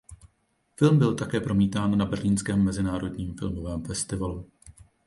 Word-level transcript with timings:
Film 0.77 0.97
byl 0.97 1.15
také 1.15 1.39
promítán 1.39 1.97
na 1.97 2.05
Berlínském 2.05 2.63
mezinárodním 2.63 3.37
filmovém 3.37 3.83
festivalu. 3.83 4.51